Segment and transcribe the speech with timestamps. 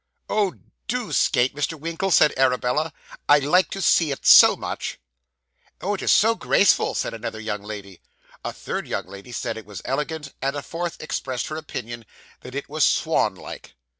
[0.27, 0.55] 'Oh,
[0.87, 1.79] do skate, Mr.
[1.79, 2.91] Winkle,' said Arabella.
[3.29, 4.99] 'I like to see it so much.'
[5.79, 8.01] 'Oh, it is so graceful,' said another young lady.
[8.43, 12.03] A third young lady said it was elegant, and a fourth expressed her opinion
[12.39, 13.75] that it was 'swan like.